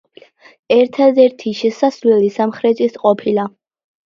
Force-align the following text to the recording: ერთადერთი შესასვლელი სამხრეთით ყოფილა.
ერთადერთი 0.75 1.53
შესასვლელი 1.59 2.31
სამხრეთით 2.39 2.99
ყოფილა. 3.05 3.47